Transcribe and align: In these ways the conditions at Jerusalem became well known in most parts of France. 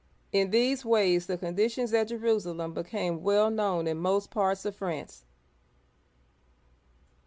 In 0.31 0.49
these 0.49 0.83
ways 0.83 1.27
the 1.27 1.37
conditions 1.37 1.93
at 1.93 2.07
Jerusalem 2.07 2.73
became 2.73 3.21
well 3.21 3.51
known 3.51 3.85
in 3.85 3.97
most 3.99 4.31
parts 4.31 4.65
of 4.65 4.75
France. 4.75 5.25